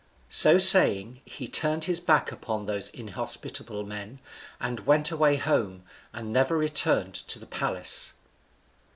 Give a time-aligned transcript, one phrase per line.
[0.31, 4.17] So saying, he turned his back upon those inhospitable men,
[4.59, 8.13] and went away home, and never returned to the palace.